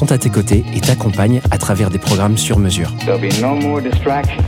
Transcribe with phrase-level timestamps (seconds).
[0.00, 2.90] sont à tes côtés et t'accompagnent à travers des programmes sur mesure.
[3.06, 3.80] No.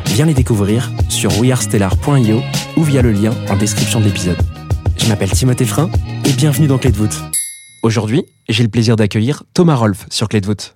[0.07, 2.41] Viens les découvrir sur wearestellar.io
[2.79, 4.39] ou via le lien en description de l'épisode.
[4.97, 5.91] Je m'appelle Timothée Frein
[6.25, 7.21] et bienvenue dans Clé de voûte.
[7.83, 10.75] Aujourd'hui, j'ai le plaisir d'accueillir Thomas Rolf sur Clé de voûte.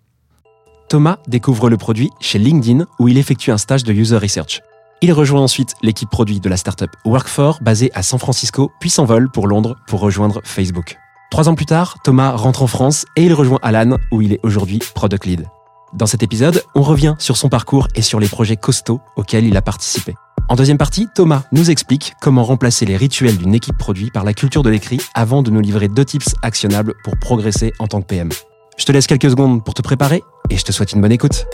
[0.91, 4.61] Thomas découvre le produit chez LinkedIn où il effectue un stage de user research.
[5.01, 9.31] Il rejoint ensuite l'équipe produit de la startup Work4 basée à San Francisco, puis s'envole
[9.31, 10.99] pour Londres pour rejoindre Facebook.
[11.37, 14.41] Trois ans plus tard, Thomas rentre en France et il rejoint Alan où il est
[14.43, 15.45] aujourd'hui product lead.
[15.93, 19.55] Dans cet épisode, on revient sur son parcours et sur les projets costauds auxquels il
[19.55, 20.15] a participé.
[20.49, 24.33] En deuxième partie, Thomas nous explique comment remplacer les rituels d'une équipe produit par la
[24.33, 28.07] culture de l'écrit avant de nous livrer deux tips actionnables pour progresser en tant que
[28.07, 28.31] PM.
[28.79, 31.45] Je te laisse quelques secondes pour te préparer et je te souhaite une bonne écoute.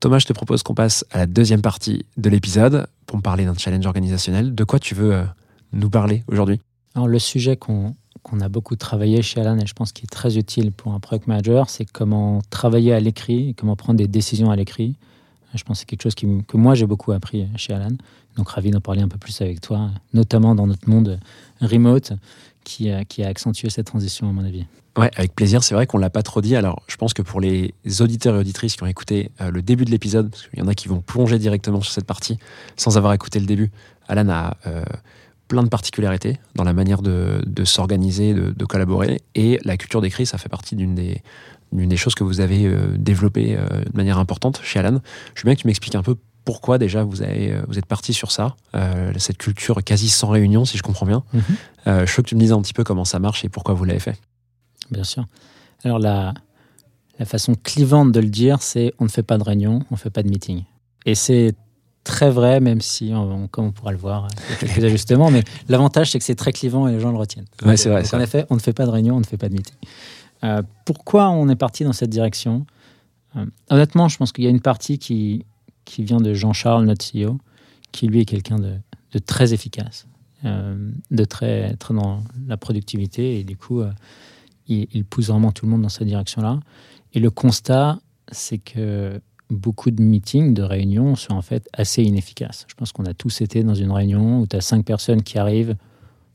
[0.00, 3.46] Thomas, je te propose qu'on passe à la deuxième partie de l'épisode pour me parler
[3.46, 4.54] d'un challenge organisationnel.
[4.54, 5.24] De quoi tu veux euh,
[5.72, 6.60] nous parler aujourd'hui?
[6.94, 10.36] Le sujet qu'on qu'on a beaucoup travaillé chez Alan et je pense qu'il est très
[10.36, 14.56] utile pour un product manager, c'est comment travailler à l'écrit, comment prendre des décisions à
[14.56, 14.96] l'écrit.
[15.54, 17.92] Je pense que c'est quelque chose que moi j'ai beaucoup appris chez Alan.
[18.36, 21.20] Donc ravi d'en parler un peu plus avec toi, notamment dans notre monde
[21.60, 22.14] remote
[22.64, 24.64] qui, a- qui a accentué cette transition à mon avis.
[24.98, 25.62] Ouais, avec plaisir.
[25.62, 26.56] C'est vrai qu'on l'a pas trop dit.
[26.56, 29.84] Alors, je pense que pour les auditeurs et auditrices qui ont écouté euh, le début
[29.84, 32.38] de l'épisode, parce qu'il y en a qui vont plonger directement sur cette partie
[32.76, 33.70] sans avoir écouté le début,
[34.08, 34.84] Alan a euh,
[35.48, 39.20] plein de particularités dans la manière de, de s'organiser, de, de collaborer.
[39.34, 43.56] Et la culture d'écrit, ça fait partie d'une des, choses que vous avez euh, développées
[43.56, 45.00] euh, de manière importante chez Alan.
[45.34, 47.86] Je veux bien que tu m'expliques un peu pourquoi déjà vous, avez, euh, vous êtes
[47.86, 51.24] parti sur ça, euh, cette culture quasi sans réunion, si je comprends bien.
[51.86, 53.74] Euh, je veux que tu me dises un petit peu comment ça marche et pourquoi
[53.74, 54.18] vous l'avez fait.
[54.90, 55.26] Bien sûr.
[55.84, 56.34] Alors la,
[57.18, 59.98] la façon clivante de le dire, c'est on ne fait pas de réunion, on ne
[59.98, 60.64] fait pas de meeting.
[61.06, 61.54] Et c'est
[62.04, 65.30] très vrai, même si, on- comme on pourra le voir, il y a quelques ajustements,
[65.30, 67.46] mais l'avantage, c'est que c'est très clivant et les gens le retiennent.
[67.64, 69.36] Ouais, c'est vrai, Donc, en effet, on ne fait pas de réunion, on ne fait
[69.38, 69.74] pas de meeting.
[70.44, 72.66] Euh, pourquoi on est parti dans cette direction?
[73.36, 75.44] Euh, Honnêtement, je pense qu'il y a une partie qui,
[75.86, 77.38] qui vient de Jean-Charles, notre CEO,
[77.92, 78.74] qui lui est quelqu'un de,
[79.12, 80.06] de très efficace,
[80.44, 83.82] euh, de très, très dans la productivité, et du coup,
[84.68, 86.60] il, il pousse vraiment tout le monde dans cette direction-là.
[87.14, 87.98] Et le constat,
[88.30, 89.20] c'est que
[89.54, 92.66] beaucoup de meetings, de réunions sont en fait assez inefficaces.
[92.68, 95.38] Je pense qu'on a tous été dans une réunion où tu as cinq personnes qui
[95.38, 95.76] arrivent,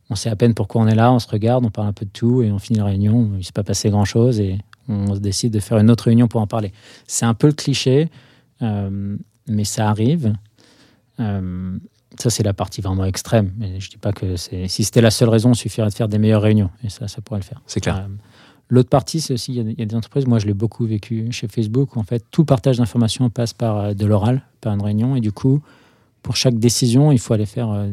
[0.09, 2.05] on sait à peine pourquoi on est là, on se regarde, on parle un peu
[2.05, 5.13] de tout et on finit la réunion, il ne s'est pas passé grand-chose et on
[5.13, 6.71] se décide de faire une autre réunion pour en parler.
[7.05, 8.09] C'est un peu le cliché,
[8.61, 10.33] euh, mais ça arrive.
[11.19, 11.77] Euh,
[12.17, 13.53] ça, c'est la partie vraiment extrême.
[13.57, 16.07] Mais je ne dis pas que si c'était la seule raison, il suffirait de faire
[16.07, 16.71] des meilleures réunions.
[16.83, 17.61] Et ça, ça pourrait le faire.
[17.67, 17.97] C'est clair.
[17.97, 18.07] Euh,
[18.69, 21.47] L'autre partie, c'est aussi, il y, a des- entreprises, moi je l'ai beaucoup vécu chez
[21.47, 25.15] Facebook, où en fait tout partage d'informations passe par euh, de l'oral, par une réunion,
[25.15, 25.61] et du coup,
[26.21, 27.89] pour chaque décision, il faut aller faire euh,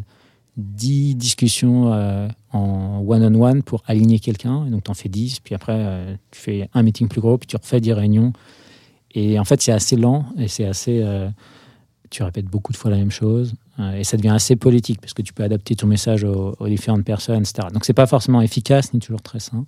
[0.59, 5.76] 10 discussions euh, en one-on-one pour aligner quelqu'un, donc tu en fais 10, puis après
[5.76, 8.34] euh, tu fais un meeting plus gros, puis tu refais 10 réunions,
[9.15, 11.03] et en fait c'est assez lent, et c'est assez...
[12.10, 13.54] tu répètes beaucoup de fois la même chose,
[13.94, 17.04] et ça devient assez politique, parce que tu peux adapter ton message aux, aux différentes
[17.04, 17.69] personnes, etc.
[17.72, 19.65] Donc c'est pas forcément efficace, ni toujours très sain.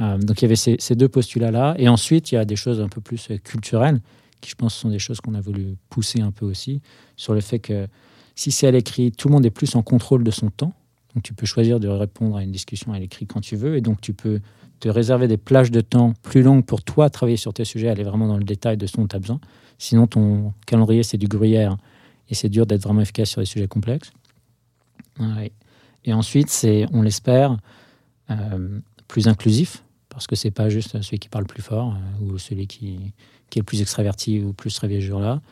[0.00, 1.74] Euh, donc il y avait ces, deux postulats-là.
[1.78, 4.00] Et ensuite, il y a des choses un peu plus culturelles,
[4.40, 6.80] qui je pense sont des choses qu'on a voulu pousser un peu aussi,
[7.16, 7.86] sur le fait que
[8.34, 10.74] si c'est à l'écrit, tout le monde est plus en contrôle de son temps.
[11.14, 13.76] Donc tu peux choisir de répondre à une discussion à l'écrit quand tu veux.
[13.76, 14.40] Et donc tu peux
[14.80, 18.02] te réserver des plages de temps plus longues pour toi travailler sur tes sujets, aller
[18.02, 19.40] vraiment dans le détail de ce dont tu as besoin.
[19.78, 21.78] Sinon, ton calendrier, c'est du gruyère.
[22.28, 24.12] Et c'est dur d'être vraiment efficace sur des sujets complexes.
[26.04, 27.56] Et ensuite, c'est, on l'espère,
[28.30, 29.82] euh, plus inclusif
[30.16, 33.12] parce que c'est pas juste celui qui parle plus fort euh, ou celui qui,
[33.50, 35.42] qui est le plus extraverti ou plus réveillé ce jour-là.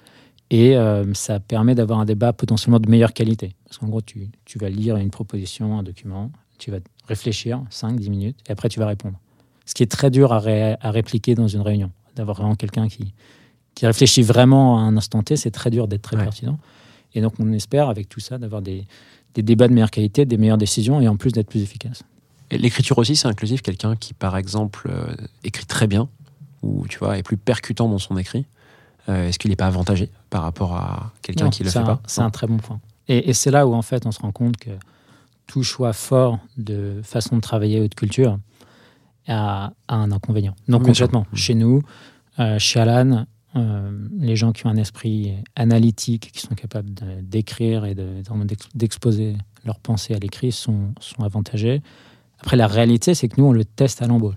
[0.51, 3.53] Et euh, ça permet d'avoir un débat potentiellement de meilleure qualité.
[3.67, 8.09] Parce qu'en gros, tu, tu vas lire une proposition, un document, tu vas réfléchir 5-10
[8.09, 9.19] minutes et après tu vas répondre.
[9.67, 11.91] Ce qui est très dur à, ré- à répliquer dans une réunion.
[12.17, 13.13] D'avoir vraiment quelqu'un qui,
[13.75, 16.25] qui réfléchit vraiment à un instant T, c'est très dur d'être très Ouais.
[16.25, 16.59] pertinent.
[17.15, 18.87] Et donc, on espère, avec tout ça, d'avoir des,
[19.35, 22.03] des débats de meilleure qualité, des meilleures décisions et en plus d'être plus efficace.
[22.50, 23.62] L'écriture aussi, c'est inclusif.
[23.62, 25.14] Quelqu'un qui, par exemple, euh,
[25.44, 26.08] écrit très bien,
[26.62, 28.46] ou tu vois, est plus percutant dans son écrit,
[29.08, 31.96] euh, est-ce qu'il n'est pas avantagé par rapport à quelqu'un qui le c'est fait un-
[31.96, 32.02] pas?
[32.06, 32.81] C'est un très bon point.
[33.08, 34.70] Et, et c'est là où, en fait, on se rend compte que
[35.46, 38.38] tout choix fort de façon de travailler ou de culture
[39.29, 40.55] a, a un inconvénient.
[40.69, 40.93] Donc, sûr.
[40.93, 41.26] complètement.
[41.35, 41.82] Chez nous,
[42.38, 43.26] euh, chez Alan,
[44.19, 46.91] les gens qui ont un esprit analytique, qui sont capables
[47.23, 48.20] d'écrire et de-
[48.75, 51.81] d'exposer leurs pensées à l'écrit sont, sont avantagés.
[52.44, 54.37] Après, la réalité, c'est que nous, on le teste à l'embauche.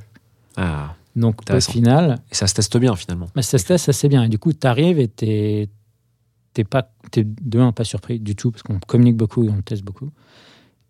[0.56, 3.28] Ah, Donc, au final, et ça se teste bien finalement.
[3.36, 4.24] mais ça se teste assez bien.
[4.24, 5.68] Et du coup, tu arrives et t'es
[6.54, 9.58] t'es pas, t'es de un pas surpris du tout parce qu'on communique beaucoup et on
[9.58, 10.10] le teste beaucoup.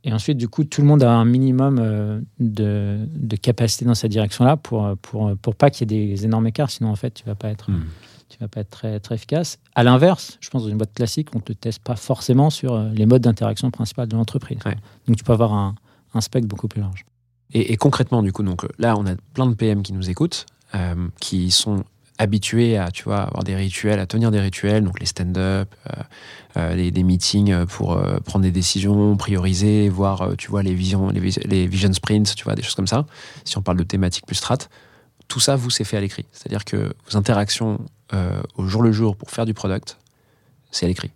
[0.04, 3.96] Et ensuite, du coup, tout le monde a un minimum euh, de, de capacité dans
[3.96, 6.70] cette direction-là pour, pour, pour pas qu'il y ait des énormes écarts.
[6.70, 7.84] Sinon, en fait, tu vas pas être, Hmm.
[8.30, 9.58] tu vas pas être très, très efficace.
[9.76, 12.90] À l'inverse, je pense dans une boîte classique, on te teste pas forcément sur euh,
[12.94, 14.60] les modes d'interaction principales de l'entreprise.
[14.66, 14.78] Ouais.
[15.08, 15.76] Donc, tu peux avoir un,
[16.18, 17.06] un spectre beaucoup plus large.
[17.54, 20.46] Et, concrètement, du coup, donc euh, là, on a plein de PM qui nous écoutent,
[20.76, 21.84] euh, qui sont
[22.18, 26.04] habitués à, tu vois, avoir des rituels, à tenir des rituels, donc les stand-up, euh,
[26.58, 31.20] euh, les- des meetings pour prendre des décisions, prioriser, voir, tu vois, les visions, les,
[31.22, 33.06] vis- les vision sprints, tu vois, des choses comme ça.
[33.46, 34.58] Si on parle de thématiques plus strat,
[35.30, 36.26] tout ça, vous, c'est fait à l'écrit.
[36.34, 37.80] C'est-à-dire que vos interactions
[38.56, 39.98] au jour le jour pour faire du product,
[40.72, 41.12] c'est à l'écrit.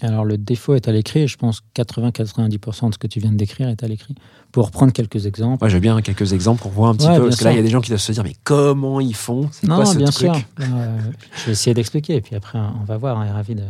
[0.00, 3.32] Alors, le défaut est à l'écrit, et je pense 80-90% de ce que tu viens
[3.32, 4.14] de décrire est à l'écrit.
[4.52, 5.58] Pour reprendre quelques exemples.
[5.62, 7.56] Moi, j'ai bien quelques exemples pour voir un petit Ouais, peu, parce que là, il
[7.56, 9.48] y a des gens qui doivent se dire, mais comment ils font?
[9.50, 10.30] C'est Non, quoi ce bien truc?
[10.34, 10.40] sûr.
[10.60, 10.98] Euh,
[11.40, 13.16] je vais essayer d'expliquer, et puis après, on va voir.
[13.16, 13.64] On est ravi de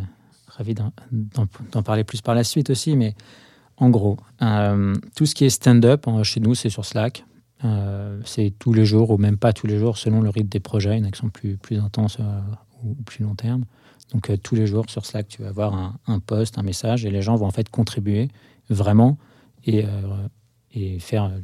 [0.49, 2.95] ravi d'en- parler plus par la suite aussi.
[2.97, 3.15] Mais
[3.79, 7.25] en gros, euh, tout ce qui est stand-up, euh, chez nous, c'est sur Slack.
[7.65, 10.61] Euh, c'est tous les jours, ou même pas tous les jours, selon le rythme des
[10.61, 12.19] projets, une action plus, plus intense
[12.85, 13.65] ou plus long terme.
[14.13, 17.05] Donc, euh, tous les jours sur Slack, tu vas avoir un, un post, un message,
[17.05, 18.29] et les gens vont en fait contribuer
[18.71, 19.19] vraiment
[19.65, 20.29] et, euh,
[20.73, 21.25] et faire.
[21.25, 21.41] euh,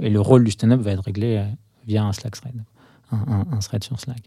[0.00, 1.44] et le rôle du stand-up va être réglé
[1.86, 2.54] via un Slack thread,
[3.10, 4.22] un, un- un thread sur Slack.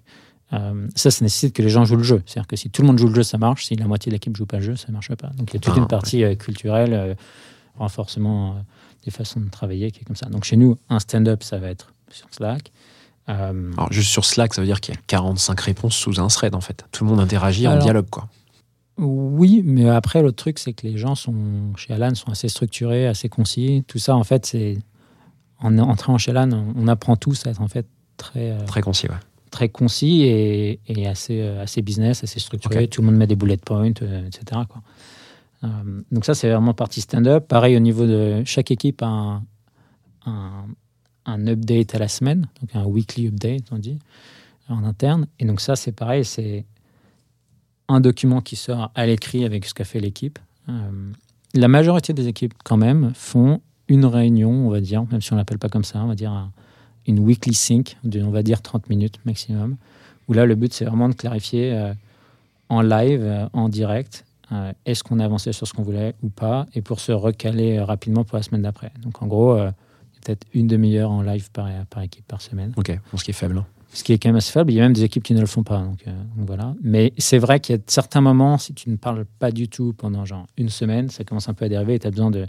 [0.54, 2.22] Euh, ça, ça nécessite que les gens jouent le jeu.
[2.26, 3.66] C'est-à-dire que si tout le monde joue le jeu, ça marche.
[3.66, 5.28] Si la moitié de l'équipe joue pas le jeu, ça marche pas.
[5.30, 7.16] Donc il y a toute Ah, une partie euh, culturelle, euh,
[7.78, 8.64] renforcement
[9.04, 10.28] des façons de travailler qui est comme ça.
[10.28, 12.72] Donc chez nous, un stand-up, ça va être sur Slack.
[13.30, 16.28] Euh, Alors, juste sur Slack, ça veut dire qu'il y a 45 réponses sous un
[16.28, 16.86] thread, en fait.
[16.92, 18.28] Tout le monde interagit en Alors- dialogue, quoi.
[18.98, 21.34] Oui, mais après, l'autre truc, c'est que les gens sont,
[21.76, 23.84] chez Alan sont assez structurés, assez concis.
[23.88, 24.78] Tout ça, en fait, c'est.
[25.60, 27.88] En entrant chez Alan, on, apprend tous à être en fait
[28.18, 29.16] très, euh, Très concis, ouais.
[29.52, 32.88] très concis et, et assez, euh, assez business, assez structuré.
[32.88, 34.62] Tout le monde met des bullet points, euh, etc.
[34.70, 34.82] Quoi.
[35.64, 35.68] Euh,
[36.12, 37.48] donc, ça, c'est vraiment partie stand-up.
[37.48, 39.44] Pareil, au niveau de chaque équipe, a un,
[40.26, 40.66] un,
[41.26, 44.00] un update à la semaine, donc un weekly update, on dit,
[44.70, 45.28] en interne.
[45.40, 46.66] Et donc, ça, c'est pareil, c'est
[47.88, 50.40] un document qui sort à l'écrit avec ce qu'a fait l'équipe.
[50.70, 50.74] Euh,
[51.54, 55.36] la majorité des équipes, quand même, font une réunion, on va dire, même si on
[55.36, 56.52] l'appelle pas comme ça, on va dire un-
[57.08, 59.78] une weekly sync on va dire, 30 minutes maximum,
[60.28, 61.94] où là, le but, c'est vraiment de clarifier euh,
[62.70, 64.26] en live, euh, en direct,
[64.86, 68.24] est-ce qu'on a avancé sur ce qu'on voulait ou pas, et pour se recaler rapidement
[68.24, 68.92] pour la semaine d'après.
[69.02, 69.60] Donc, en gros,
[70.26, 73.34] peut-être une demi-heure en live par, par équipe par semaine Ok, bon, ce qui est
[73.34, 73.58] faible.
[73.60, 73.66] hein.
[73.94, 74.72] ce qui est quand même assez faible.
[74.72, 75.80] Il y a même des équipes qui ne le font pas.
[75.80, 76.74] Donc, euh, donc voilà.
[76.84, 79.94] Mais c'est vrai qu'il y a certains moments, si tu ne parles pas du tout
[79.98, 82.46] pendant genre une semaine, ça commence un peu à dériver et tu as besoin de,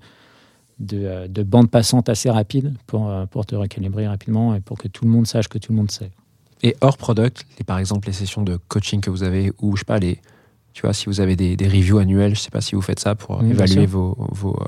[0.80, 4.78] de, euh, de bandes passantes assez rapides pour, euh, pour te recalibrer rapidement et pour
[4.78, 6.10] que tout le monde sache que tout le monde sait.
[6.62, 9.80] Et hors product, les, par exemple, les sessions de coaching que vous avez, ou je
[9.80, 10.20] sais pas, les,
[10.72, 12.98] tu vois, si vous avez des, des reviews annuelles, je sais pas si vous faites
[13.00, 14.58] ça pour Oui, évaluer vos, vos,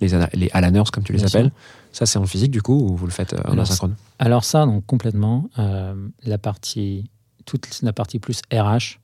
[0.00, 1.50] les, les Alaners, comme tu les Bien appelles.
[1.92, 4.44] Ça, c'est en physique, du coup, ou vous le faites euh, en Alors, asynchrone Alors
[4.44, 7.10] ça, donc complètement, euh, la partie,
[7.44, 9.00] toute la partie plus RH,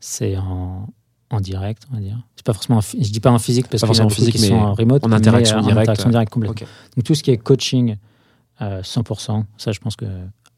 [0.00, 0.88] c'est en,
[1.30, 2.18] en direct, on va dire.
[2.36, 4.14] C'est pas forcément, en je dis pas en physique parce qu'il y en a beaucoup
[4.14, 6.68] qui physique, sont mais en remote, en mais, interaction euh, en directe, interaction directe complètement.
[6.96, 7.96] Donc tout ce qui est coaching,
[8.60, 10.06] euh, 100%, ça je pense que...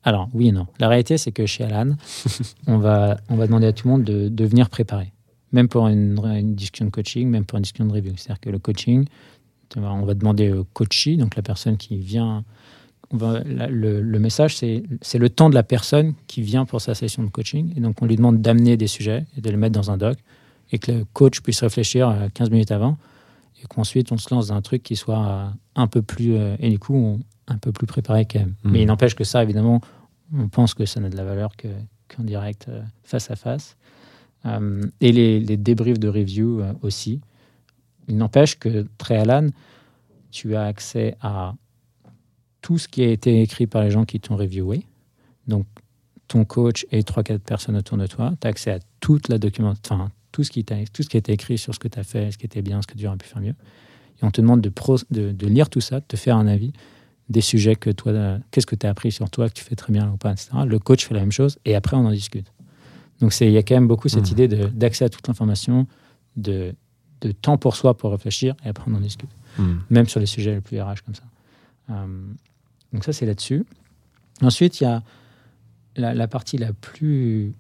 [0.05, 0.67] Alors oui et non.
[0.81, 1.95] La réalité c'est que chez Alan,
[2.67, 5.13] on, va, on va demander à tout le monde de, de venir préparer.
[5.53, 8.15] Même pour une, une discussion de coaching, même pour une discussion de review.
[8.17, 9.07] C'est-à-dire que le coaching,
[9.77, 12.45] on va demander au coachee, donc la personne qui vient...
[13.13, 14.83] on va- la- le, le message, c'est
[15.19, 17.73] le temps de la personne qui vient pour sa session de coaching.
[17.77, 20.19] Et donc on lui demande d'amener des sujets et de les mettre dans un doc
[20.73, 22.97] et que le coach puisse réfléchir euh, 15 minutes avant
[23.63, 26.57] et qu'ensuite on se lance dans un truc qui soit euh, un peu plus euh,
[26.59, 28.55] et du coup on- un peu plus préparé quand même.
[28.65, 29.81] Mais il n'empêche que ça évidemment
[30.35, 31.69] on pense que ça n'a de la valeur que-
[32.09, 33.77] qu'en direct euh, face à face.
[34.47, 37.21] Euh, et les, les débriefs de review euh, aussi.
[38.09, 39.49] Il n'empêche que très Alan,
[40.31, 41.55] tu as accès à
[42.61, 44.87] tout ce qui a été écrit par les gens qui t'ont reviewé.
[45.47, 45.67] Donc
[46.29, 48.33] ton coach et 3-4 personnes autour de toi.
[48.41, 51.19] Tu as accès à toute la document, enfin, tout ce, qui tout ce qui a
[51.19, 53.07] été écrit sur ce que tu as fait, ce qui était bien, ce que tu
[53.07, 53.55] aurais pu faire mieux.
[54.21, 56.47] Et on te demande de, pro- de, de lire tout ça, de te faire un
[56.47, 56.73] avis
[57.29, 59.93] des sujets que toi, qu'est-ce que tu as appris sur toi, que tu fais très
[59.93, 60.51] bien ou pas, etc.
[60.67, 62.53] Le coach fait la même chose et après on en discute.
[63.21, 64.33] Donc il y a quand même beaucoup cette Mhm.
[64.33, 65.87] idée d'accès à toute l'information,
[66.37, 66.75] de,
[67.23, 69.81] de temps pour soi pour réfléchir et après on en discute Hmm.
[69.91, 71.25] même sur les sujets les plus RH comme ça.
[71.91, 72.07] Euh,
[72.93, 73.65] donc ça, c'est là-dessus.
[74.41, 75.03] Ensuite, il y a
[75.97, 77.55] la, la partie la plus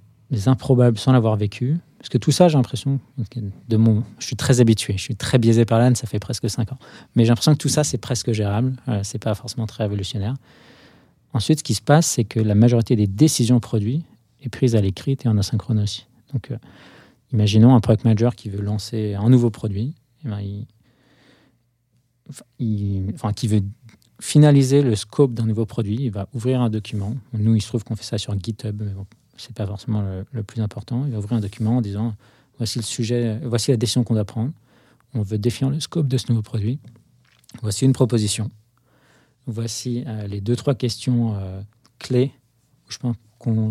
[0.46, 1.76] improbable sans l'avoir vécu.
[1.98, 2.98] Parce que tout ça, j'ai l'impression,
[3.68, 6.50] de mon, je suis très habitué, je suis très biaisé par l'âne, ça fait presque
[6.50, 6.78] 5 ans.
[7.14, 10.34] Mais j'ai l'impression que tout ça, c'est presque gérable, euh, c'est pas forcément très révolutionnaire.
[11.32, 14.02] Ensuite, ce qui se passe, c'est que la majorité des décisions produits
[14.40, 16.06] est prise à l'écrit et en asynchrone aussi.
[16.32, 16.56] Donc, euh,
[17.32, 20.40] imaginons un product manager qui veut lancer un nouveau produit, eh ben,
[22.58, 23.62] il, enfin, qui veut
[24.20, 27.16] finaliser le scope d'un nouveau produit, il va ouvrir un document.
[27.32, 30.42] Nous, il se trouve qu'on fait ça sur GitHub, mais bon, c'est pas forcément le,
[30.42, 31.04] plus important.
[31.06, 32.14] Il va ouvrir un document en disant
[32.58, 34.52] voici le sujet, voici la décision qu'on doit prendre.
[35.14, 36.78] On veut définir le scope de ce nouveau produit.
[37.62, 38.50] Voici une proposition.
[39.46, 41.60] Voici euh, les deux trois questions euh,
[41.98, 42.32] clés
[42.88, 43.16] je pense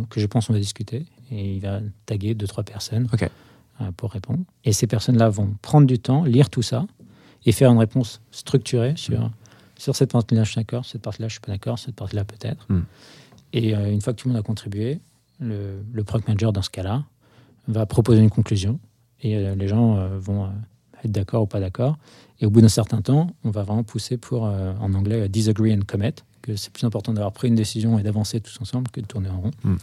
[0.09, 1.05] que je pense on va discuter.
[1.31, 3.07] Et il va taguer deux trois personnes.
[3.79, 4.43] Euh, pour répondre.
[4.65, 6.85] Et ces personnes-là vont prendre du temps, lire tout ça
[7.45, 9.31] et faire une réponse structurée sur,
[9.77, 12.65] sur cette partie-là, je suis d'accord, cette partie-là, je suis pas d'accord, cette partie-là, peut-être.
[12.69, 12.81] Mm.
[13.53, 14.99] Et euh, une fois que tout le monde a contribué,
[15.39, 17.03] le, le product manager, dans ce cas-là,
[17.67, 18.79] va proposer une conclusion
[19.21, 20.49] et euh, les gens euh, vont
[21.03, 21.97] être d'accord ou pas d'accord.
[22.39, 25.81] Et au bout d'un certain temps, on va vraiment pousser pour, en anglais, disagree and
[25.85, 29.05] commit, que c'est plus important d'avoir pris une décision et d'avancer tous ensemble que de
[29.05, 29.51] tourner en rond.
[29.63, 29.75] Mm.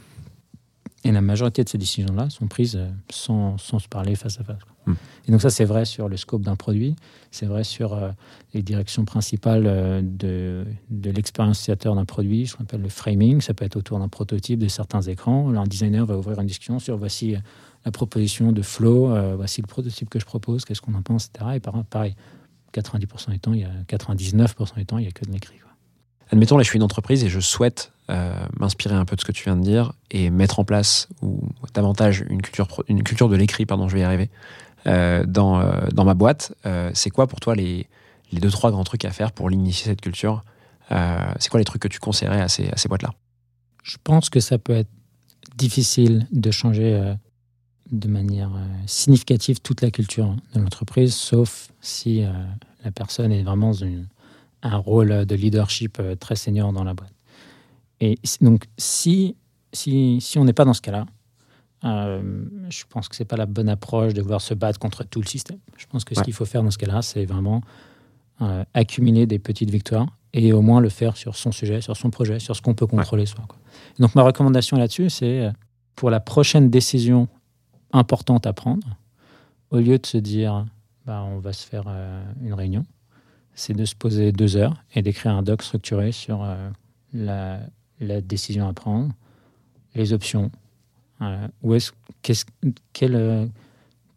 [1.04, 4.44] Et la majorité de ces décisions-là sont prises euh, sans, sans se parler face à
[4.44, 4.62] face.
[4.64, 4.92] quoi.
[4.92, 4.96] Mm.
[5.26, 6.96] Et donc ça, c'est vrai sur le scope d'un produit,
[7.30, 8.10] c'est vrai sur euh,
[8.54, 13.40] les directions principales euh, de, de l'expérience utilisateur d'un produit, ce qu'on appelle le framing,
[13.40, 15.50] ça peut être autour d'un prototype, de certains écrans.
[15.50, 17.38] Là, un designer va ouvrir une discussion sur voici euh,
[17.84, 21.26] la proposition de flow, euh, voici le prototype que je propose, qu'est-ce qu'on en pense,
[21.26, 21.52] etc.
[21.56, 22.16] Et par- pareil,
[22.74, 25.54] 90% du temps, il y a 99% du temps, il n'y a que de l'écrit.
[26.30, 29.26] Admettons, là, je suis une entreprise et je souhaite euh, m'inspirer un peu de ce
[29.26, 31.40] que tu viens de dire et mettre en place ou
[31.74, 34.30] davantage une culture, une culture de l'écrit, pardon, je vais y arriver,
[34.86, 36.54] euh, dans, euh, dans ma boîte.
[36.94, 37.86] C'est quoi pour toi les,
[38.32, 40.42] les deux, trois grands trucs à faire pour l'initier cette culture
[41.38, 43.10] C'est quoi les trucs que tu conseillerais à ces, à ces boîtes-là?
[43.82, 44.90] Je pense que ça peut être
[45.56, 47.14] difficile de changer
[47.90, 48.50] de manière
[48.86, 52.22] significative toute la culture de l'entreprise, sauf si
[52.84, 54.06] la personne est vraiment une-
[54.62, 57.12] un rôle de leadership très senior dans la boîte.
[58.00, 59.36] Et donc, si,
[59.72, 61.06] si, si on n'est pas dans ce cas-là,
[61.84, 65.20] euh, je pense que c'est pas la bonne approche de vouloir se battre contre tout
[65.20, 65.58] le système.
[65.76, 66.24] Je pense que ce Ouais.
[66.24, 67.60] qu'il faut faire dans ce cas-là, c'est vraiment
[68.40, 72.10] euh, accumuler des petites victoires et au moins le faire sur son sujet, sur son
[72.10, 73.44] projet, sur ce qu'on peut contrôler soi.
[73.48, 73.58] quoi.
[73.98, 75.50] Donc ma recommandation là-dessus, c'est euh,
[75.96, 77.28] pour la prochaine décision
[77.92, 78.86] importante à prendre,
[79.70, 80.66] au lieu de se dire
[81.06, 82.84] bah, on va se faire euh, une réunion,
[83.54, 86.46] c'est de se poser deux heures et d'écrire un doc structuré sur
[87.12, 87.60] la,
[88.00, 89.12] la décision à prendre,
[89.94, 90.50] les options,
[91.22, 92.44] euh, où est-ce, qu'est-ce,
[92.92, 93.48] quelle,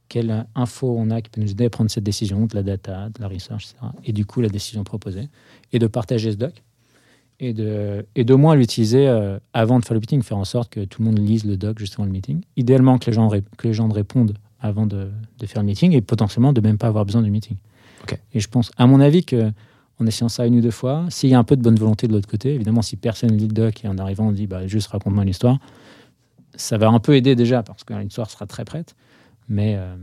[0.09, 3.09] quelle info on a qui peut nous aider à prendre cette décision, de la data,
[3.09, 3.77] de la research, etc.
[4.05, 5.29] Et du coup, la décision proposée.
[5.71, 6.61] Et de partager ce doc.
[7.39, 10.71] Et, de, et d'au moins l'utiliser euh, avant de faire le meeting, faire en sorte
[10.71, 12.41] que tout le monde lise le doc juste avant le meeting.
[12.55, 15.09] Idéalement, que les gens, ré- que les gens répondent avant de,
[15.39, 17.57] de faire le meeting et potentiellement de même pas avoir besoin du meeting.
[18.33, 19.51] Et je pense, à mon avis, que
[20.01, 22.07] en essayant ça une ou deux fois, s'il y a un peu de bonne volonté
[22.07, 24.65] de l'autre côté, évidemment, si personne lit le doc et en arrivant on dit bah,
[24.65, 25.59] juste raconte-moi l'histoire,
[26.55, 28.95] ça va un peu aider déjà parce que l'histoire sera très prête,
[29.47, 29.95] mais euh,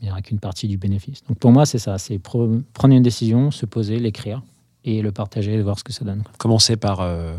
[0.00, 1.22] il n'y aura qu'une partie du bénéfice.
[1.28, 4.42] Donc pour moi, c'est ça c'est prendre une décision, se poser, l'écrire
[4.84, 6.24] et le partager et voir ce que ça donne.
[6.38, 7.36] Commencer par euh,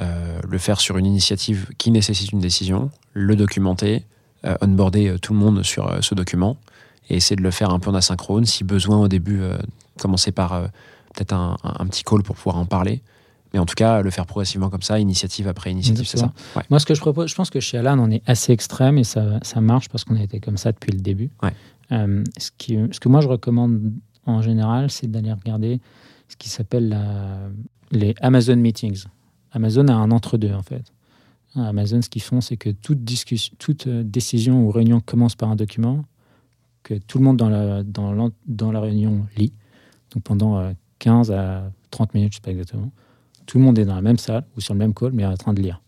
[0.00, 4.04] euh, le faire sur une initiative qui nécessite une décision, le documenter,
[4.60, 6.58] onboarder tout le monde sur ce document
[7.08, 8.44] et essayer de le faire un peu en asynchrone.
[8.44, 9.40] Si besoin, au début,
[9.98, 10.68] commencer par
[11.14, 13.02] peut-être un, un- un petit call pour pouvoir en parler.
[13.52, 16.32] Mais en tout cas, le faire progressivement comme ça, initiative après initiative, c'est ça.
[16.56, 16.62] Ouais.
[16.70, 19.04] Moi, ce que je propose, je pense que chez Alan, on est assez extrême et
[19.04, 21.30] ça, ça marche parce qu'on a été comme ça depuis le début.
[21.42, 21.52] Ouais.
[21.92, 23.92] Euh, ce, qui, ce que moi, je recommande
[24.26, 25.80] en général, c'est d'aller regarder
[26.28, 26.98] ce qui s'appelle
[27.92, 29.04] les Amazon Meetings.
[29.52, 30.92] Amazon a un entre-deux, en fait.
[31.54, 35.48] Amazon, ce qu'ils font, c'est que toute, discussion, toute euh, décision ou réunion commence par
[35.50, 36.04] un document
[36.82, 39.52] que tout le monde dans la, dans dans la réunion lit.
[40.12, 40.72] Donc pendant euh,
[41.04, 42.90] 15 à 30 minutes, je ne sais pas exactement.
[43.44, 45.36] Tout le monde est dans la même salle ou sur le même call, mais en
[45.36, 45.82] train de lire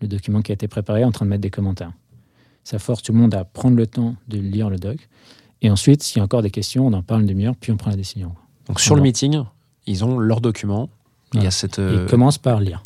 [0.00, 1.92] le document qui a été préparé, en train de mettre des commentaires.
[2.64, 5.08] Ça force tout le monde à prendre le temps de lire le doc.
[5.62, 7.76] Et ensuite, s'il y a encore des questions, on en parle une demi-heure, puis on
[7.76, 8.34] prend la décision.
[8.66, 9.44] Donc sur le meeting,
[9.86, 10.90] ils ont leur document.
[11.32, 12.82] Il y a cette, Et euh, il commence par lire.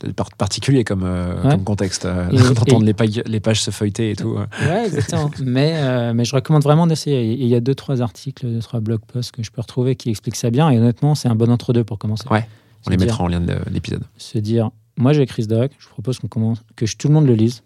[0.00, 1.50] C'est par- particulier comme, euh, Ouais.
[1.52, 4.36] comme contexte, euh, d'entendre les, pages, les pages se feuilleter et tout.
[4.36, 4.84] ouais.
[4.86, 5.30] Exactement.
[5.44, 7.32] mais, euh, mais je recommande vraiment d'essayer.
[7.32, 10.10] Il y a deux, trois articles, deux, trois blog posts que je peux retrouver qui
[10.10, 10.68] expliquent ça bien.
[10.70, 12.28] Et honnêtement, c'est un bon entre-deux pour commencer.
[12.30, 12.46] Ouais,
[12.86, 14.04] On les dire- mettra en lien de l'épisode.
[14.18, 17.14] Se dire, moi j'ai écrit ce doc, je propose qu'on commence, que je- tout le
[17.14, 17.62] monde le lise.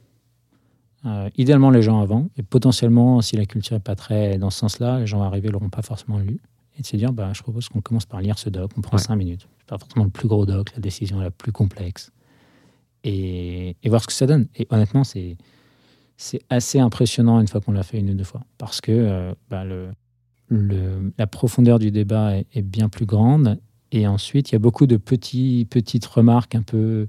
[1.05, 2.29] Euh, idéalement les gens avant.
[2.37, 5.53] Et potentiellement, si la culture n'est pas très dans ce sens-là, les gens arrivés ne
[5.55, 6.39] l'auront pas forcément lu.
[6.79, 8.71] Et de se dire, bah, je propose qu'on commence par lire ce doc.
[8.77, 9.03] On prend Ouais.
[9.03, 9.47] cinq minutes.
[9.59, 12.11] C'est pas forcément le plus gros doc, la décision la plus complexe.
[13.05, 14.47] Et, et voir ce que ça donne.
[14.57, 15.37] Et honnêtement, c'est
[16.17, 18.43] c'est assez impressionnant une fois qu'on l'a fait une ou deux fois.
[18.57, 19.89] Parce que euh, bah, le,
[20.49, 23.59] le- la profondeur du débat est, est bien plus grande.
[23.91, 27.09] Et ensuite, il y a beaucoup de petits, petites remarques un peu,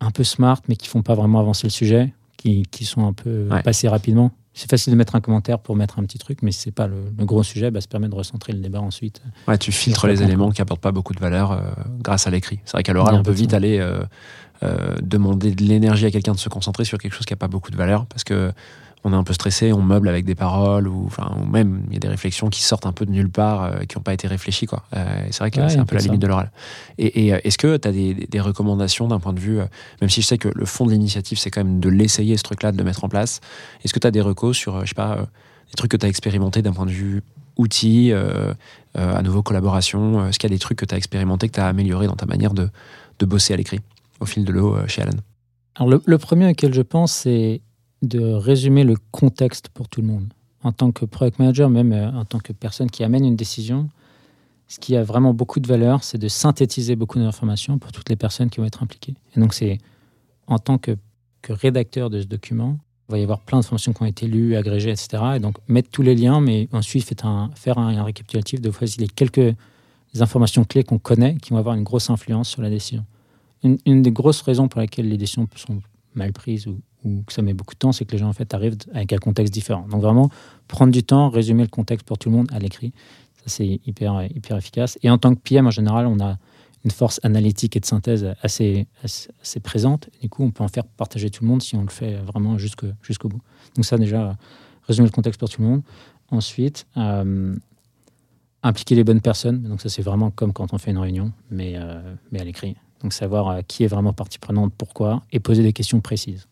[0.00, 3.12] un peu smart, mais qui font pas vraiment avancer le sujet, qui, qui sont un
[3.14, 3.62] peu Ouais.
[3.62, 4.30] passées rapidement.
[4.54, 6.86] C'est facile de mettre un commentaire pour mettre un petit truc, mais si c'est pas
[6.86, 9.22] le, le gros sujet, bah, ça permet de recentrer le débat ensuite.
[9.48, 11.60] Ouais, tu filtres les éléments qui apportent pas beaucoup de valeur euh,
[12.00, 12.60] grâce à l'écrit.
[12.64, 14.02] C'est vrai qu'à l'oral, on peut vite aller euh,
[14.62, 17.48] euh, demander de l'énergie à quelqu'un de se concentrer sur quelque chose qui a pas
[17.48, 18.52] beaucoup de valeur parce que
[19.04, 21.94] on est un peu stressé, on meuble avec des paroles ou, enfin, ou même il
[21.94, 24.14] y a des réflexions qui sortent un peu de nulle part, euh, qui n'ont pas
[24.14, 24.66] été réfléchies.
[24.66, 24.84] Quoi.
[24.94, 26.06] Euh, c'est vrai que Ouais, c'est un peu la ça.
[26.06, 26.52] limite de l'oral.
[26.98, 29.64] Et, et, euh, est-ce que tu as des, recommandations d'un point de vue, euh,
[30.00, 32.42] même si je sais que le fond de l'initiative, c'est quand même de l'essayer, ce
[32.44, 33.40] truc-là, de le mettre en place,
[33.84, 36.08] est-ce que tu as des recos sur, je sais pas, des trucs que tu as
[36.08, 37.22] expérimenté d'un point de vue
[37.56, 38.12] outils,
[38.94, 41.60] à nouveau collaboration Est-ce qu'il y a des trucs que tu as expérimenté, que tu
[41.60, 42.68] as amélioré dans ta manière de,
[43.18, 43.80] de bosser à l'écrit
[44.20, 45.12] au fil de l'eau chez Alan?
[45.74, 47.60] Alors, le, le premier auquel je pense, c'est
[48.02, 50.32] de résumer le contexte pour tout le monde.
[50.62, 53.88] En tant que product manager, même euh, en tant que personne qui amène une décision,
[54.68, 58.16] ce qui a vraiment beaucoup de valeur, c'est de synthétiser beaucoup d'informations pour toutes les
[58.16, 59.14] personnes qui vont être impliquées.
[59.36, 59.78] Et donc, c'est
[60.46, 60.96] en tant que,
[61.42, 62.78] que rédacteur de ce document,
[63.08, 65.22] il va y avoir plein d'informations qui ont été lues, agrégées, etc.
[65.36, 67.04] Et donc, mettre tous les liens, mais ensuite
[67.54, 69.54] faire un, un récapitulatif de voici les quelques
[70.18, 73.04] informations clés qu'on connaît qui vont avoir une grosse influence sur la décision.
[73.64, 75.82] Une, une des grosses raisons pour lesquelles les décisions sont
[76.14, 78.32] mal prises ou, ou que ça met beaucoup de temps, c'est que les gens en
[78.32, 79.86] fait arrivent avec un contexte différent.
[79.88, 80.30] Donc vraiment,
[80.68, 82.92] prendre du temps, résumer le contexte pour tout le monde à l'écrit,
[83.36, 84.98] ça c'est hyper, hyper efficace.
[85.02, 86.38] Et en tant que PM, en général, on a
[86.84, 90.10] une force analytique et de synthèse assez, assez, présente.
[90.20, 92.58] Du coup, on peut en faire partager tout le monde si on le fait vraiment
[92.58, 93.40] jusqu'au bout.
[93.76, 94.36] Donc ça déjà,
[94.88, 95.82] résumer le contexte pour tout le monde.
[96.30, 97.54] Ensuite, euh,
[98.62, 99.62] impliquer les bonnes personnes.
[99.62, 102.76] Donc ça, c'est vraiment comme quand on fait une réunion, mais, euh, mais à l'écrit.
[103.02, 106.48] Donc savoir euh, qui est vraiment partie prenante, pourquoi, et poser des questions précises.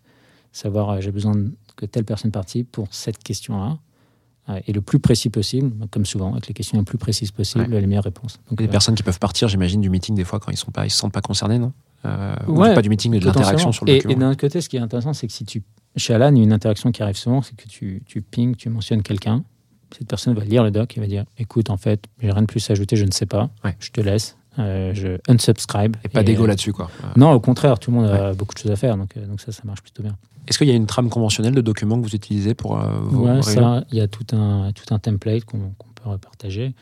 [0.52, 1.34] Savoir, euh, j'ai besoin
[1.76, 3.78] que telle personne participe pour cette question-là,
[4.50, 7.76] euh, et le plus précis possible, comme souvent, avec les questions les plus précises possibles,
[7.76, 8.40] les meilleures réponses.
[8.48, 10.90] Donc, des euh, personnes qui peuvent partir, j'imagine, du meeting des fois quand ils ils
[10.90, 11.72] se sentent pas concernés, non?
[12.06, 14.12] Euh, ou Ouais, Pas du meeting, mais de l'interaction sur le et, document.
[14.12, 15.62] et d'un autre côté, ce qui est intéressant, c'est que si tu.
[15.96, 18.56] Chez Alan, il y a une interaction qui arrive souvent, c'est que tu, tu pings,
[18.56, 19.44] tu mentionnes quelqu'un.
[19.96, 22.46] Cette personne va lire le doc et va dire Écoute, en fait, j'ai rien de
[22.46, 23.50] plus à ajouter, je ne sais pas.
[23.64, 23.76] Ouais.
[23.80, 24.36] Je te laisse.
[24.58, 25.96] Euh, je unsubscribe.
[26.04, 26.90] Et pas d'ego euh, là-dessus, quoi.
[27.16, 29.40] Non, au contraire, tout le monde a beaucoup de choses à faire, donc, euh, donc
[29.40, 30.16] ça, ça marche plutôt bien.
[30.48, 33.26] Est-ce qu'il y a une trame conventionnelle de documents que vous utilisez pour euh, vos
[33.26, 35.58] Ouais, ça, il y a tout un, tout un template qu'on
[35.94, 36.74] peut repartager.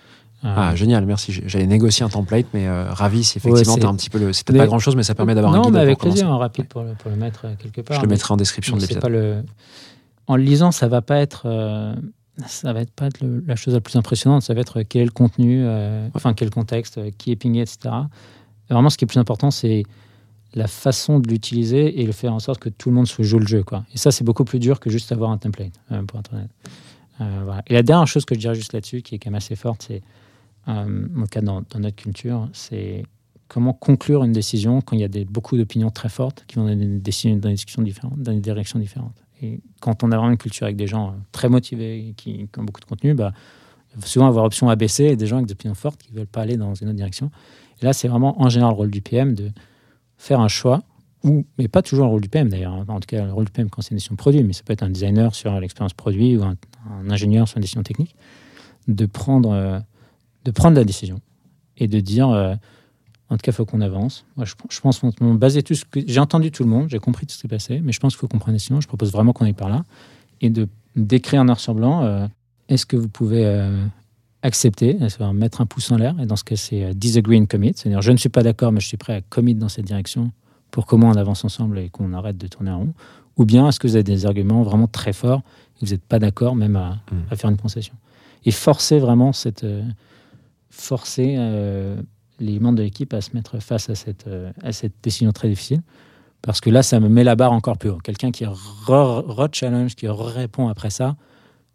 [0.44, 1.32] Euh, Ah, génial, merci.
[1.46, 4.32] J'allais négocier un template, mais ravi si effectivement t'as un petit peu le.
[4.32, 5.72] C'est peut-être Mais- pas grand chose, mais ça permet d'avoir un non, guide.
[5.72, 7.96] mais pour avec plaisir, un rapide pour, le, pour le mettre quelque part.
[7.96, 9.10] Je le mais- mettrai en description de Mais l'épisode.
[9.10, 9.42] le.
[10.28, 11.46] En le lisant, ça va pas être,
[12.46, 14.42] ça va être pas être le- la chose la plus impressionnante.
[14.42, 17.60] Ça va être quel est le contenu, euh, enfin quel contexte, euh, qui est pingé,
[17.60, 17.78] etc.
[18.70, 19.82] Et vraiment, ce qui est plus important, c'est
[20.54, 23.38] la façon de l'utiliser et le faire en sorte que tout le monde se joue
[23.38, 23.84] le jeu, quoi.
[23.94, 26.20] Et ça, c'est beaucoup plus dur que juste avoir un template, euh, pour.
[26.32, 27.62] Euh, voilà.
[27.66, 29.84] Et la dernière chose que je dirais juste là-dessus, qui est quand même assez forte,
[29.88, 30.02] c'est,
[30.68, 33.02] euh, en tout cas dans, dans notre culture, c'est
[33.48, 36.66] comment conclure une décision quand il y a des, beaucoup d'opinions très fortes qui vont
[36.66, 39.16] dans des, décisions, dans des discussions différentes, dans des directions différentes.
[39.42, 42.58] Et quand on a vraiment une culture avec des gens euh, très motivés qui, qui
[42.58, 43.32] ont beaucoup de contenu, bah,
[44.04, 46.42] souvent avoir option ABC et des gens avec des opinions fortes qui ne veulent pas
[46.42, 47.30] aller dans une autre direction.
[47.80, 49.50] Et là, c'est vraiment en général le rôle du PM de
[50.16, 50.82] faire un choix,
[51.24, 52.72] ou, mais pas toujours le rôle du PM d'ailleurs.
[52.88, 54.72] En tout cas, le rôle du PM quand c'est une décision produit, mais ça peut
[54.72, 56.56] être un designer sur l'expérience produit ou un,
[56.90, 58.14] un ingénieur sur une décision technique,
[58.86, 59.78] de prendre, euh,
[60.44, 61.20] de prendre la décision
[61.76, 62.54] et de dire, euh,
[63.30, 64.24] en tout cas, il faut qu'on avance.
[64.36, 66.98] Moi, je, je pense qu'on baser tout ce que j'ai entendu tout le monde, j'ai
[66.98, 68.80] compris tout ce qui s'est passé, mais je pense qu'il faut une décision.
[68.80, 69.84] Je propose vraiment qu'on aille par là
[70.40, 72.02] et de d'écrire noir sur blanc.
[72.04, 72.26] euh,
[72.68, 73.84] Est-ce que vous pouvez euh,
[74.42, 76.14] accepter, c'est-à-dire mettre un pouce en l'air?
[76.20, 78.72] Et dans ce cas, c'est euh, disagree and commit, c'est-à-dire je ne suis pas d'accord,
[78.72, 80.32] mais je suis prêt à commit dans cette direction
[80.70, 82.94] pour comment on avance ensemble et qu'on arrête de tourner en rond.
[83.36, 85.42] Ou bien est-ce que vous avez des arguments vraiment très forts
[85.80, 87.16] et vous n'êtes pas d'accord même à, Mm.
[87.30, 87.94] à faire une concession?
[88.44, 89.64] Et forcer vraiment cette
[90.70, 91.36] forcer
[92.40, 95.48] les membres de l'équipe à se mettre face à cette, euh, à cette décision très
[95.48, 95.82] difficile.
[96.42, 97.98] Parce que là, ça me met la barre encore plus haut.
[97.98, 101.16] Quelqu'un qui re- re-challenge, qui répond après ça,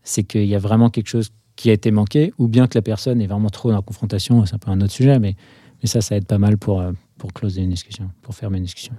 [0.04, 2.82] c'est qu'il y a vraiment quelque chose qui a été manqué, ou bien que la
[2.82, 5.36] personne est vraiment trop dans la confrontation, c'est un peu un autre sujet, mais,
[5.82, 8.64] Mais ça, ça aide pas mal pour, euh, pour closer une discussion, pour fermer une
[8.64, 8.94] discussion.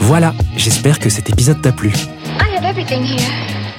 [0.00, 1.90] Voilà, j'espère que cet épisode t'a plu.
[1.90, 3.57] I have everything here.